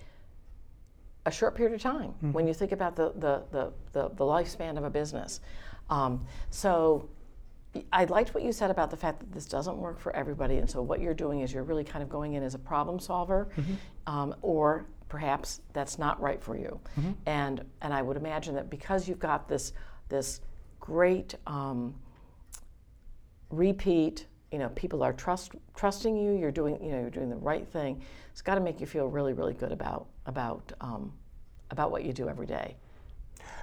a 1.25 1.31
short 1.31 1.55
period 1.55 1.73
of 1.73 1.81
time 1.81 2.09
Mm-hmm. 2.09 2.33
when 2.33 2.47
you 2.47 2.53
think 2.53 2.71
about 2.73 2.95
the, 2.95 3.13
the, 3.15 3.43
the, 3.51 3.71
the, 3.93 4.09
the 4.09 4.23
lifespan 4.25 4.77
of 4.77 4.83
a 4.83 4.89
business. 4.89 5.39
Um, 5.89 6.25
so 6.49 7.09
I 7.91 8.05
liked 8.05 8.33
what 8.33 8.43
you 8.43 8.51
said 8.51 8.69
about 8.71 8.91
the 8.91 8.97
fact 8.97 9.19
that 9.19 9.31
this 9.31 9.45
doesn't 9.45 9.77
work 9.77 9.99
for 9.99 10.15
everybody. 10.15 10.57
And 10.57 10.69
so 10.69 10.81
what 10.81 10.99
you're 11.01 11.13
doing 11.13 11.41
is 11.41 11.53
you're 11.53 11.63
really 11.63 11.83
kind 11.83 12.03
of 12.03 12.09
going 12.09 12.33
in 12.33 12.43
as 12.43 12.53
a 12.55 12.59
problem 12.59 12.99
solver, 12.99 13.49
Mm-hmm. 13.57 13.73
um, 14.07 14.35
or 14.41 14.85
perhaps 15.09 15.61
that's 15.73 15.97
not 15.99 16.19
right 16.21 16.41
for 16.41 16.57
you. 16.57 16.79
Mm-hmm. 16.99 17.11
And, 17.25 17.65
and 17.81 17.93
I 17.93 18.01
would 18.01 18.17
imagine 18.17 18.55
that 18.55 18.69
because 18.69 19.07
you've 19.07 19.19
got 19.19 19.47
this, 19.47 19.73
this 20.09 20.41
great 20.79 21.35
um, 21.47 21.95
repeat 23.49 24.25
you 24.51 24.59
know 24.59 24.69
people 24.69 25.03
are 25.03 25.13
trust 25.13 25.51
trusting 25.75 26.15
you 26.15 26.33
you're 26.37 26.51
doing 26.51 26.81
you 26.83 26.91
know 26.91 26.99
you're 26.99 27.09
doing 27.09 27.29
the 27.29 27.35
right 27.35 27.67
thing 27.67 28.01
it's 28.31 28.41
got 28.41 28.55
to 28.55 28.61
make 28.61 28.79
you 28.79 28.85
feel 28.85 29.07
really 29.07 29.33
really 29.33 29.53
good 29.53 29.71
about 29.71 30.07
about 30.25 30.71
um, 30.81 31.11
about 31.71 31.91
what 31.91 32.03
you 32.03 32.13
do 32.13 32.27
every 32.29 32.45
day 32.45 32.75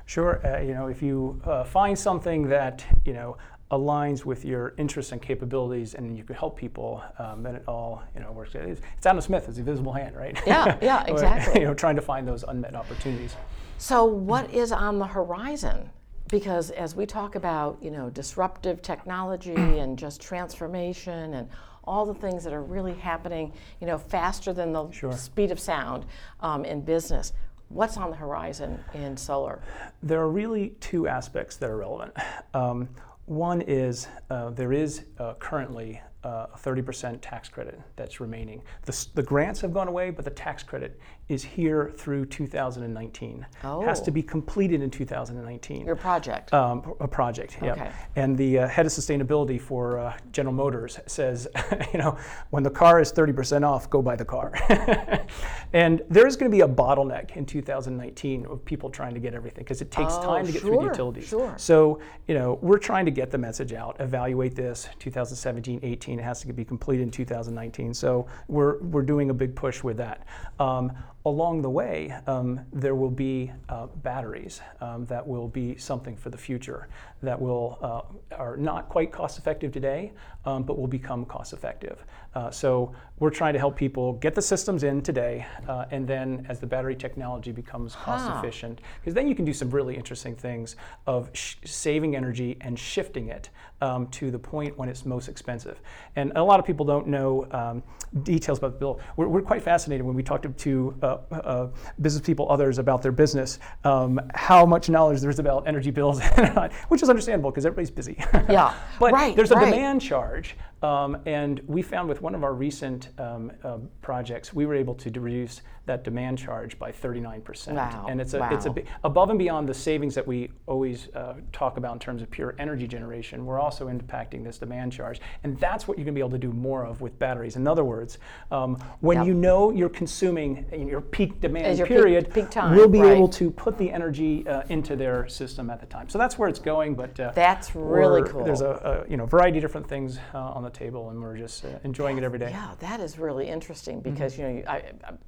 Sure. 0.07 0.45
Uh, 0.47 0.61
you 0.61 0.75
know, 0.75 0.89
if 0.89 1.03
you 1.03 1.41
uh, 1.45 1.65
find 1.65 1.99
something 1.99 2.49
that 2.49 2.85
you 3.05 3.13
know 3.13 3.37
aligns 3.71 4.25
with 4.25 4.45
your 4.45 4.75
interests 4.79 5.13
and 5.13 5.23
capabilities 5.23 5.95
and 5.95 6.17
you 6.17 6.25
can 6.25 6.35
help 6.35 6.57
people, 6.57 7.03
um, 7.19 7.43
then 7.43 7.55
it 7.55 7.63
all 7.69 8.03
you 8.15 8.21
know 8.21 8.33
works. 8.33 8.55
It's, 8.55 8.81
it's 8.97 9.07
Adam 9.07 9.21
Smith, 9.21 9.49
it's 9.49 9.59
a 9.59 9.63
visible 9.63 9.93
hand, 9.93 10.17
right? 10.17 10.39
Yeah, 10.47 10.77
yeah, 10.83 11.05
exactly. 11.09 11.61
you 11.61 11.67
know, 11.67 11.75
trying 11.75 11.97
to 11.97 12.03
find 12.03 12.27
those 12.27 12.43
unmet 12.43 12.75
opportunities. 12.75 13.37
So, 13.79 14.05
what 14.05 14.53
is 14.53 14.73
on 14.73 14.99
the 14.99 15.07
horizon? 15.07 15.91
Because 16.29 16.71
as 16.71 16.95
we 16.95 17.07
talk 17.07 17.35
about, 17.35 17.79
you 17.83 17.91
know, 17.91 18.11
disruptive 18.11 18.83
technology 18.83 19.55
and 19.57 19.99
just 19.99 20.21
transformation 20.21 21.35
and 21.35 21.49
all 21.85 22.07
the 22.07 22.15
things 22.15 22.45
that 22.45 22.53
are 22.53 22.63
really 22.63 22.95
happening, 22.95 23.53
you 23.81 23.87
know, 23.87 23.99
faster 23.99 24.53
than 24.53 24.73
the 24.73 24.91
Sure. 24.91 25.13
speed 25.13 25.51
of 25.51 25.59
sound 25.59 26.07
um, 26.41 26.65
in 26.65 26.83
business. 26.83 27.33
What's 27.71 27.97
on 27.97 28.11
the 28.11 28.17
horizon 28.17 28.83
in 28.95 29.17
solar? 29.17 29.63
There 30.03 30.21
are 30.21 30.29
really 30.29 30.71
two 30.81 31.07
aspects 31.07 31.57
that 31.59 31.71
are 31.71 31.77
relevant. 31.77 32.13
Um, 32.53 32.89
one 33.27 33.61
is 33.61 34.09
uh, 34.29 34.51
there 34.51 34.73
is 34.73 35.05
uh, 35.21 35.35
currently 35.35 36.01
uh, 36.25 36.47
a 36.53 36.59
30% 36.59 37.19
tax 37.23 37.49
credit 37.49 37.81
that's 37.95 38.19
remaining. 38.19 38.61
The, 38.87 39.07
the 39.15 39.23
grants 39.23 39.61
have 39.61 39.73
gone 39.73 39.87
away, 39.87 40.11
but 40.11 40.25
the 40.25 40.33
tax 40.33 40.65
credit 40.65 40.99
is 41.31 41.45
here 41.45 41.93
through 41.97 42.27
2019. 42.27 43.47
Has 43.63 44.01
Oh. 44.01 44.05
to 44.05 44.11
be 44.11 44.21
completed 44.23 44.83
in 44.83 44.91
2019. 44.91 45.87
Your 45.87 45.95
project? 45.97 46.53
Um, 46.53 46.95
a 46.99 47.07
project, 47.07 47.57
yeah. 47.63 47.73
Okay. 47.73 47.91
And 48.17 48.37
the 48.37 48.59
uh, 48.61 48.69
head 48.69 48.85
of 48.85 48.93
sustainability 48.93 49.61
for 49.61 49.99
uh, 50.01 50.17
General 50.33 50.55
Motors 50.55 50.99
says, 51.07 51.47
you 51.93 51.99
know, 52.01 52.19
when 52.51 52.63
the 52.65 52.71
car 52.71 53.01
is 53.01 53.13
30% 53.13 53.65
off, 53.67 53.89
go 53.89 54.03
buy 54.03 54.17
the 54.17 54.25
car. 54.25 54.53
and 55.73 56.03
there 56.11 56.27
is 56.27 56.37
going 56.37 56.51
to 56.51 56.55
be 56.57 56.63
a 56.63 56.69
bottleneck 56.69 57.37
in 57.37 57.47
2019 57.47 58.47
of 58.47 58.65
people 58.65 58.91
trying 58.91 59.15
to 59.15 59.21
get 59.21 59.33
everything 59.35 59.63
because 59.63 59.81
it 59.81 59.91
takes 59.91 60.15
Oh, 60.15 60.23
time 60.23 60.47
to 60.47 60.53
get 60.53 60.63
through 60.63 60.79
the 60.79 60.83
utilities. 60.85 61.29
sure. 61.29 61.55
So, 61.57 62.01
you 62.27 62.35
know, 62.35 62.59
we're 62.61 62.79
trying 62.79 63.05
to 63.05 63.11
get 63.13 63.31
the 63.31 63.39
message 63.39 63.73
out, 63.73 63.97
evaluate 64.01 64.57
this 64.57 64.89
2017, 64.99 65.79
18. 65.83 66.19
It 66.19 66.23
has 66.23 66.41
to 66.41 66.53
be 66.53 66.65
completed 66.65 67.05
in 67.05 67.11
2019. 67.13 67.95
So 67.95 68.27
we're, 68.49 68.79
we're 68.83 69.03
doing 69.03 69.31
a 69.31 69.35
big 69.35 69.55
push 69.55 69.85
with 69.85 69.97
that. 69.99 70.27
Um, 70.59 70.93
along 71.27 71.61
the 71.61 71.69
way, 71.69 72.15
um, 72.27 72.61
there 72.73 72.95
will 72.95 73.11
be 73.11 73.53
uh, 73.69 73.87
batteries 74.03 74.63
um, 74.81 75.05
that 75.07 75.27
will 75.27 75.49
be 75.49 75.77
something 75.77 76.17
for 76.17 76.31
the 76.31 76.39
future 76.39 76.89
that 77.23 77.39
will 77.39 77.79
uh, 77.83 78.35
are 78.37 78.57
not 78.57 78.89
quite 78.89 79.13
cost 79.13 79.39
effective 79.39 79.71
today, 79.71 80.13
um, 80.47 80.63
but 80.63 80.79
will 80.79 80.87
become 80.87 81.27
cost 81.27 81.53
effective. 81.53 82.05
Uh, 82.35 82.51
so 82.51 82.95
we're 83.19 83.29
trying 83.29 83.53
to 83.53 83.59
help 83.59 83.77
people 83.77 84.15
get 84.15 84.35
the 84.35 84.41
systems 84.41 84.83
in 84.83 85.03
today, 85.03 85.45
uh, 85.69 85.85
and 85.91 86.09
then 86.09 86.47
as 86.49 86.59
the 86.59 86.67
battery 86.67 86.97
technology 86.97 87.53
becomes 87.53 87.95
cost 87.97 88.29
Huh. 88.29 88.39
efficient, 88.39 88.81
because 89.01 89.13
then 89.13 89.29
you 89.29 89.35
can 89.35 89.45
do 89.45 89.53
some 89.53 89.69
really 89.69 89.95
interesting 89.97 90.35
things 90.35 90.77
of 91.07 91.29
sh- 91.35 91.57
saving 91.67 92.17
energy 92.17 92.57
and 92.63 92.79
shifting 92.79 93.29
it 93.29 93.51
um, 93.81 94.07
to 94.09 94.31
the 94.31 94.39
point 94.39 94.77
when 94.79 94.89
it's 94.89 95.05
most 95.05 95.29
expensive. 95.29 95.81
And 96.17 96.33
a 96.37 96.43
lot 96.43 96.61
of 96.61 96.67
people 96.67 96.85
don't 96.85 97.07
know 97.07 97.47
um, 97.51 97.83
details 98.23 98.59
about 98.59 98.73
the 98.73 98.79
bill. 98.79 99.01
We're, 99.17 99.29
we're 99.29 99.43
quite 99.43 99.63
fascinated 99.63 100.05
when 100.05 100.15
we 100.15 100.23
talk 100.23 100.43
to, 100.43 100.49
to 100.49 100.95
uh, 101.03 101.07
uh, 101.31 101.69
business 102.01 102.25
people, 102.25 102.51
others 102.51 102.79
about 102.79 103.03
their 103.03 103.13
business, 103.13 103.59
um, 103.85 104.21
how 104.35 104.67
much 104.67 104.89
knowledge 104.89 105.21
there 105.21 105.31
is 105.31 105.39
about 105.39 105.67
energy 105.67 105.91
bills, 105.91 106.21
which 106.89 107.03
is 107.03 107.09
understandable 107.09 107.51
because 107.51 107.67
everybody's 107.67 107.91
busy. 107.91 108.17
Yeah, 108.51 108.75
but 108.99 109.13
right, 109.13 109.37
there's 109.37 109.53
a 109.53 109.55
right. 109.55 109.71
demand 109.71 110.01
charge. 110.01 110.57
Um, 110.83 111.19
and 111.27 111.61
we 111.67 111.83
found 111.83 112.09
with 112.09 112.23
one 112.23 112.35
of 112.35 112.43
our 112.43 112.55
recent 112.55 113.11
um, 113.19 113.53
uh, 113.63 113.79
projects, 114.01 114.55
we 114.55 114.67
were 114.67 114.75
able 114.75 114.95
to 114.95 115.21
reduce 115.21 115.61
that 115.87 116.05
demand 116.05 116.39
charge 116.39 116.79
by 116.79 116.91
39%. 116.91 117.73
Wow, 117.73 118.07
And 118.09 118.21
it's 118.21 118.35
a, 118.35 118.49
it's 118.53 118.67
a 118.67 118.75
above 119.05 119.31
and 119.31 119.39
beyond 119.39 119.69
the 119.69 119.75
savings 119.75 120.15
that 120.15 120.27
we 120.27 120.51
always 120.67 121.09
uh, 121.15 121.35
talk 121.53 121.77
about 121.77 121.93
in 121.93 121.99
terms 121.99 122.23
of 122.23 122.31
pure 122.31 122.55
energy 122.59 122.87
generation, 122.87 123.45
we're 123.45 123.61
also 123.61 123.70
impacting 123.79 124.43
this 124.45 124.59
demand 124.59 124.93
charge. 124.93 125.21
And 125.45 125.59
that's 125.59 125.87
what 125.89 125.97
you're 125.97 126.05
going 126.05 126.15
to 126.15 126.19
be 126.19 126.21
able 126.21 126.31
to 126.31 126.39
do 126.39 126.53
more 126.53 126.85
of 126.85 127.01
with 127.01 127.19
batteries. 127.19 127.57
In 127.57 127.67
other 127.67 127.85
words, 127.85 128.19
um, 128.51 128.77
when 129.01 129.19
Yep. 129.19 129.27
you 129.27 129.35
know 129.35 129.71
you're 129.71 129.89
consuming 129.89 130.65
in 130.73 130.87
your 130.89 131.01
peak 131.01 131.41
demand 131.41 131.79
your 131.79 131.87
period, 131.87 132.33
peak 132.33 132.51
time, 132.51 132.75
we'll 132.75 132.89
be 132.89 133.01
right. 133.01 133.13
able 133.17 133.29
to 133.29 133.51
put 133.51 133.79
the 133.79 133.91
energy 133.91 134.47
uh, 134.49 134.63
into 134.69 134.97
their 134.97 135.29
system 135.29 135.71
at 135.71 135.81
the 135.81 135.87
time. 135.87 136.09
So 136.09 136.19
that's 136.19 136.39
where 136.39 136.49
it's 136.49 136.59
going. 136.59 136.95
But 136.95 137.19
uh, 137.21 137.33
That's 137.35 137.75
really 137.77 138.29
cool. 138.29 138.45
There's 138.45 138.61
a, 138.63 139.05
a 139.07 139.11
you 139.11 139.17
know 139.17 139.27
variety 139.27 139.59
of 139.59 139.63
different 139.63 139.89
things 139.89 140.19
uh, 140.35 140.39
on 140.39 140.63
the 140.63 140.71
table, 140.71 141.11
and 141.11 141.21
we're 141.23 141.37
just 141.37 141.65
uh, 141.65 141.69
enjoying 141.85 142.19
it 142.19 142.25
every 142.25 142.39
day. 142.39 142.51
Yeah, 142.51 142.73
that 142.81 143.01
is 143.01 143.19
really 143.19 143.49
interesting 143.49 144.01
Mm-hmm. 144.01 144.11
because 144.11 144.37
you 144.39 144.45
know 144.45 144.51
you- 144.51 144.65
I, 144.67 144.77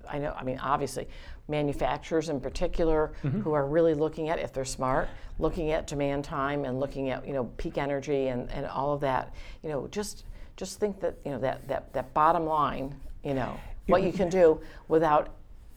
I 0.08 0.16
I 0.16 0.18
know 0.18 0.32
I 0.36 0.42
mean 0.44 0.58
obviously 0.58 1.08
manufacturers 1.48 2.28
in 2.28 2.40
particular 2.40 3.12
Mm-hmm. 3.22 3.40
who 3.40 3.52
are 3.52 3.66
really 3.66 3.94
looking 3.94 4.28
at 4.28 4.38
if 4.38 4.52
they're 4.52 4.64
smart 4.64 5.08
looking 5.38 5.70
at 5.72 5.86
demand 5.86 6.24
time 6.24 6.64
and 6.64 6.78
looking 6.80 7.10
at 7.10 7.26
you 7.26 7.32
know 7.32 7.44
peak 7.56 7.78
energy 7.78 8.28
and, 8.28 8.50
and 8.50 8.66
all 8.66 8.92
of 8.92 9.00
that 9.00 9.32
you 9.62 9.68
know 9.68 9.86
just 9.88 10.24
just 10.56 10.78
think 10.80 11.00
that 11.00 11.14
you 11.24 11.30
know 11.32 11.38
that 11.38 11.66
that, 11.68 11.92
that 11.92 12.12
bottom 12.14 12.44
line 12.46 12.94
you 13.24 13.34
know 13.34 13.58
what 13.86 14.02
you 14.02 14.12
can 14.12 14.28
do 14.28 14.60
without 14.88 15.30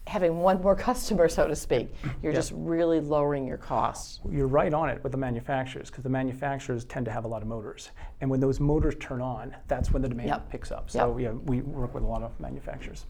having 0.06 0.38
one 0.38 0.60
more 0.62 0.76
customer 0.88 1.28
so 1.28 1.46
to 1.48 1.56
speak 1.56 1.92
you're 2.22 2.32
just 2.32 2.52
really 2.54 3.00
lowering 3.00 3.46
your 3.46 3.56
costs 3.58 4.20
You're 4.30 4.46
right 4.46 4.72
on 4.72 4.88
it 4.88 5.02
with 5.02 5.12
the 5.12 5.18
manufacturers 5.18 5.90
because 5.90 6.04
the 6.04 6.10
manufacturers 6.10 6.84
tend 6.84 7.04
to 7.06 7.12
have 7.12 7.24
a 7.24 7.28
lot 7.28 7.42
of 7.42 7.48
motors, 7.48 7.90
and 8.20 8.30
when 8.30 8.38
those 8.40 8.60
motors 8.60 8.94
turn 9.00 9.20
on, 9.20 9.54
that's 9.68 9.90
when 9.92 10.00
the 10.02 10.08
demand 10.08 10.28
Yep. 10.28 10.50
picks 10.50 10.70
up. 10.70 10.90
So 10.90 11.16
Yep. 11.18 11.20
yeah, 11.24 11.38
we 11.46 11.60
work 11.62 11.92
with 11.94 12.04
a 12.04 12.06
lot 12.06 12.22
of 12.22 12.38
manufacturers. 12.40 13.06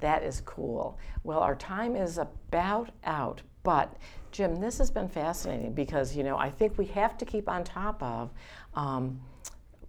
That 0.00 0.22
is 0.22 0.42
cool. 0.42 0.98
Well, 1.24 1.40
our 1.40 1.56
time 1.56 1.96
is 1.96 2.18
about 2.18 2.90
out, 3.04 3.42
but 3.62 3.96
Jim, 4.30 4.56
this 4.56 4.78
has 4.78 4.90
been 4.90 5.08
fascinating 5.08 5.72
because 5.72 6.16
you 6.16 6.22
know 6.22 6.36
I 6.36 6.50
think 6.50 6.78
we 6.78 6.86
have 6.86 7.18
to 7.18 7.24
keep 7.24 7.48
on 7.48 7.64
top 7.64 8.02
of. 8.02 8.30
Um, 8.74 9.20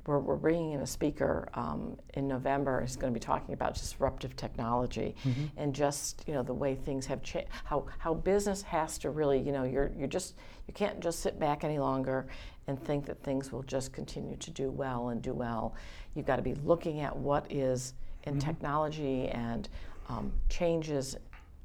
we're, 0.10 0.18
we're 0.18 0.38
bringing 0.38 0.72
in 0.72 0.80
a 0.80 0.88
speaker 0.88 1.50
um, 1.54 1.96
in 2.16 2.28
November. 2.28 2.82
He's 2.82 2.96
going 2.96 3.14
to 3.14 3.20
be 3.20 3.24
talking 3.24 3.54
about 3.54 3.76
disruptive 3.76 4.36
technology 4.36 5.16
and 5.58 5.76
just 5.76 6.24
you 6.28 6.34
know 6.34 6.42
the 6.42 6.54
way 6.54 6.74
things 6.74 7.06
have 7.06 7.22
changed. 7.22 7.50
How 7.64 7.86
how 8.00 8.16
business 8.16 8.64
has 8.64 8.98
to 9.00 9.12
really 9.12 9.40
you 9.40 9.52
know 9.52 9.66
you're 9.66 9.92
you're 9.96 10.08
just 10.08 10.36
you 10.68 10.74
can't 10.74 11.00
just 11.00 11.20
sit 11.20 11.40
back 11.40 11.64
any 11.64 11.78
longer 11.78 12.28
and 12.68 12.84
think 12.84 13.06
that 13.06 13.22
things 13.22 13.52
will 13.52 13.64
just 13.64 13.94
continue 13.94 14.36
to 14.38 14.50
do 14.52 14.72
well 14.72 15.10
and 15.10 15.22
do 15.22 15.34
well. 15.34 15.76
You've 16.16 16.26
got 16.26 16.38
to 16.38 16.42
be 16.42 16.56
looking 16.56 17.02
at 17.02 17.16
what 17.16 17.46
is 17.52 17.94
in 18.24 18.40
technology 18.40 19.28
and 19.28 19.70
um, 20.10 20.32
changes 20.50 21.16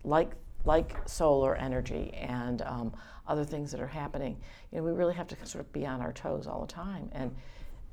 like 0.04 0.32
like 0.66 0.96
solar 1.06 1.54
energy 1.56 2.10
and 2.14 2.62
um, 2.62 2.92
other 3.28 3.44
things 3.44 3.70
that 3.70 3.80
are 3.80 3.86
happening. 3.86 4.36
You 4.72 4.78
know, 4.78 4.84
we 4.84 4.92
really 4.92 5.14
have 5.14 5.26
to 5.28 5.46
sort 5.46 5.62
of 5.64 5.70
be 5.72 5.84
on 5.86 6.00
our 6.00 6.12
toes 6.12 6.46
all 6.46 6.62
the 6.62 6.72
time. 6.72 7.10
And 7.12 7.34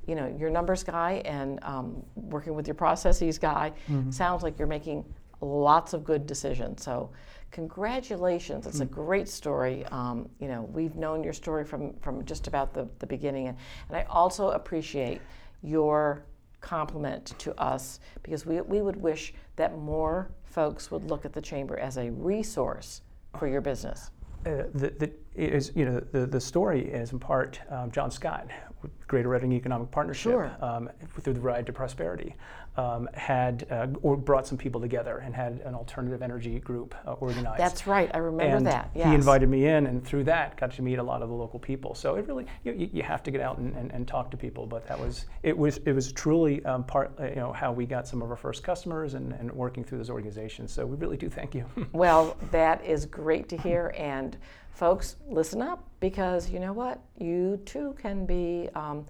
you 0.08 0.15
know, 0.15 0.34
your 0.39 0.50
numbers 0.50 0.84
guy 0.84 1.22
and 1.25 1.63
um, 1.63 2.03
working 2.15 2.55
with 2.55 2.67
your 2.67 2.75
processes 2.75 3.38
guy 3.38 3.72
sounds 4.10 4.41
like 4.41 4.58
you're 4.58 4.67
making 4.67 5.05
lots 5.41 5.93
of 5.93 6.03
good 6.03 6.25
decisions. 6.25 6.84
So, 6.84 7.12
congratulations! 7.51 8.65
It's 8.65 8.79
a 8.79 8.86
great 8.86 9.29
story. 9.29 9.86
Um, 9.91 10.27
you 10.39 10.48
know, 10.48 10.63
we've 10.74 10.96
known 10.96 11.24
your 11.24 11.34
story 11.34 11.63
from 11.63 11.93
from 12.00 12.25
just 12.25 12.48
about 12.48 12.74
the, 12.74 12.88
the 13.00 13.05
beginning, 13.05 13.48
and, 13.48 13.58
and 13.89 13.98
I 13.98 14.03
also 14.10 14.51
appreciate 14.51 15.22
your 15.62 16.24
compliment 16.62 17.34
to 17.39 17.60
us 17.60 18.00
because 18.24 18.46
we, 18.46 18.62
we 18.62 18.81
would 18.81 18.96
wish 18.96 19.34
that 19.55 19.77
more 19.77 20.29
folks 20.51 20.91
would 20.91 21.10
look 21.10 21.25
at 21.25 21.34
the 21.34 21.41
chamber 21.41 21.77
as 21.77 21.98
a 21.98 22.12
resource 22.12 23.01
for 23.38 23.48
your 23.48 23.62
business. 23.62 24.12
Uh, 24.46 24.63
the, 24.74 24.89
the, 24.98 25.12
is, 25.35 25.71
you 25.75 25.85
know, 25.85 26.00
the, 26.11 26.25
the 26.25 26.39
story 26.41 26.81
is 26.88 27.11
in 27.13 27.19
part 27.19 27.59
um, 27.69 27.91
John 27.91 28.11
Scott, 28.11 28.47
with 28.81 28.91
Greater 29.07 29.29
Reading 29.29 29.53
Economic 29.53 29.91
Partnership, 29.91 30.31
Sure. 30.31 30.51
um, 30.59 30.89
through 31.21 31.33
the 31.33 31.39
Ride 31.39 31.65
to 31.67 31.73
Prosperity, 31.73 32.35
um, 32.77 33.07
had 33.13 33.67
uh, 33.69 33.88
or 34.01 34.17
brought 34.17 34.47
some 34.47 34.57
people 34.57 34.81
together 34.81 35.19
and 35.19 35.35
had 35.35 35.61
an 35.65 35.75
alternative 35.75 36.21
energy 36.23 36.57
group 36.59 36.95
uh, 37.05 37.11
organized. 37.13 37.59
That's 37.59 37.85
right. 37.85 38.09
I 38.13 38.17
remember 38.17 38.57
and 38.57 38.65
that. 38.65 38.89
Yes. 38.95 39.07
He 39.07 39.13
invited 39.13 39.50
me 39.50 39.67
in, 39.67 39.85
and 39.85 40.03
through 40.03 40.23
that, 40.25 40.57
got 40.57 40.71
to 40.71 40.81
meet 40.81 40.97
a 40.97 41.03
lot 41.03 41.21
of 41.21 41.29
the 41.29 41.35
local 41.35 41.59
people. 41.59 41.93
So 41.93 42.15
it 42.15 42.27
really, 42.27 42.45
you, 42.63 42.71
you- 42.73 42.89
you 42.93 43.03
have 43.03 43.21
to 43.23 43.31
get 43.31 43.39
out 43.41 43.57
and, 43.59 43.75
and, 43.75 43.91
and 43.91 44.07
talk 44.07 44.31
to 44.31 44.38
people. 44.38 44.65
But 44.65 44.88
that 44.88 45.00
was, 45.00 45.27
it 45.43 45.55
was, 45.57 45.77
it 45.85 45.91
was 45.93 46.11
truly 46.11 46.63
um, 46.65 46.83
part, 46.83 47.11
uh, 47.19 47.27
you 47.27 47.35
know, 47.35 47.53
how 47.53 47.71
we 47.71 47.85
got 47.85 48.07
some 48.07 48.21
of 48.21 48.29
our 48.31 48.35
first 48.38 48.63
customers 48.63 49.13
and, 49.13 49.31
and 49.33 49.51
working 49.51 49.83
through 49.83 50.00
those 50.00 50.09
organizations. 50.09 50.71
So 50.73 50.85
we 50.85 50.97
really 50.97 51.17
do 51.17 51.29
thank 51.29 51.53
you. 51.55 51.65
Well, 51.93 52.35
that 52.51 52.83
is 52.83 53.05
great 53.05 53.47
to 53.50 53.57
hear. 53.57 53.93
And 53.97 54.38
folks, 54.74 55.18
listen 55.28 55.62
up 55.62 55.88
because 56.00 56.50
you 56.50 56.60
know 56.60 56.74
what? 56.74 57.00
You 57.20 57.60
too 57.66 57.96
can 58.01 58.25
be 58.25 58.70
um, 58.75 59.06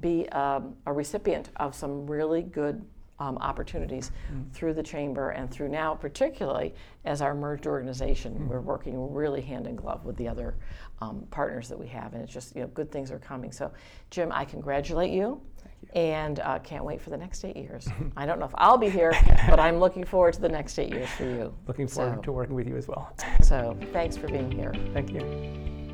be 0.00 0.28
um, 0.30 0.76
a 0.86 0.92
recipient 0.92 1.50
of 1.56 1.74
some 1.74 2.06
really 2.06 2.42
good 2.42 2.84
um, 3.18 3.36
opportunities 3.38 4.12
through 4.52 4.74
the 4.74 4.82
chamber 4.82 5.30
and 5.30 5.50
through 5.50 5.68
now, 5.68 5.94
particularly 5.94 6.72
as 7.04 7.20
our 7.20 7.34
merged 7.34 7.66
organization. 7.66 8.48
We're 8.48 8.60
working 8.60 9.12
really 9.12 9.40
hand 9.40 9.66
in 9.66 9.74
glove 9.74 10.04
with 10.04 10.16
the 10.16 10.28
other 10.28 10.54
um, 11.00 11.26
partners 11.30 11.68
that 11.68 11.78
we 11.78 11.88
have, 11.88 12.14
and 12.14 12.22
it's 12.22 12.32
just 12.32 12.54
you 12.54 12.62
know 12.62 12.68
good 12.68 12.92
things 12.92 13.10
are 13.10 13.18
coming. 13.18 13.50
So, 13.50 13.72
Jim, 14.10 14.30
I 14.32 14.44
congratulate 14.44 15.10
you. 15.10 15.40
And 15.94 16.40
uh, 16.40 16.58
can't 16.58 16.84
wait 16.84 17.00
for 17.00 17.10
the 17.10 17.16
next 17.16 17.44
eight 17.44 17.56
years. 17.56 17.88
I 18.16 18.26
don't 18.26 18.38
know 18.38 18.44
if 18.44 18.52
I'll 18.56 18.76
be 18.78 18.90
here, 18.90 19.12
but 19.48 19.58
I'm 19.58 19.78
looking 19.80 20.04
forward 20.04 20.34
to 20.34 20.40
the 20.40 20.48
next 20.48 20.78
eight 20.78 20.90
years 20.92 21.08
for 21.10 21.24
you. 21.24 21.54
Looking 21.66 21.86
forward 21.88 22.16
So- 22.16 22.22
to 22.22 22.32
working 22.32 22.54
with 22.54 22.66
you 22.68 22.76
as 22.76 22.86
well. 22.88 23.12
so 23.42 23.76
thanks 23.92 24.16
for 24.16 24.28
being 24.28 24.50
here. 24.52 24.74
Thank 24.92 25.10
you. 25.12 25.87